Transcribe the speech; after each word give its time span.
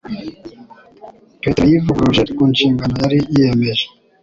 Petero 1.41 1.67
yivuguruje 1.71 2.23
ku 2.35 2.41
nshingano 2.51 2.93
yari 3.03 3.17
yiyemeje. 3.31 3.85